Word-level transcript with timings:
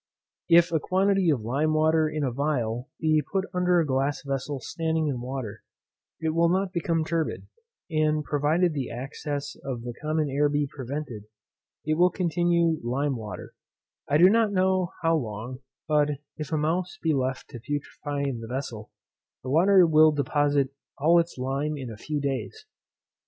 If 0.49 0.71
a 0.71 0.79
quantity 0.79 1.29
of 1.29 1.41
lime 1.43 1.75
water 1.75 2.09
in 2.09 2.23
a 2.23 2.33
phial 2.33 2.89
be 2.99 3.21
put 3.21 3.45
under 3.53 3.79
a 3.79 3.85
glass 3.85 4.23
vessel 4.23 4.59
standing 4.59 5.05
in 5.05 5.21
water, 5.21 5.61
it 6.19 6.29
will 6.29 6.49
not 6.49 6.73
become 6.73 7.03
turbid, 7.05 7.45
and 7.91 8.23
provided 8.23 8.73
the 8.73 8.89
access 8.89 9.55
of 9.63 9.83
the 9.83 9.93
common 10.01 10.27
air 10.27 10.49
be 10.49 10.67
prevented, 10.67 11.25
it 11.85 11.99
will 11.99 12.09
continue 12.09 12.79
lime 12.83 13.15
water, 13.15 13.53
I 14.09 14.17
do 14.17 14.27
not 14.27 14.51
know 14.51 14.91
how 15.03 15.17
long; 15.17 15.59
but 15.87 16.09
if 16.35 16.51
a 16.51 16.57
mouse 16.57 16.97
be 17.03 17.13
left 17.13 17.49
to 17.51 17.59
putrefy 17.59 18.27
in 18.27 18.39
the 18.39 18.47
vessel, 18.47 18.89
the 19.43 19.51
water 19.51 19.85
will 19.85 20.11
deposit 20.11 20.69
all 20.97 21.19
its 21.19 21.37
lime 21.37 21.77
in 21.77 21.91
a 21.91 21.95
few 21.95 22.19
days. 22.19 22.65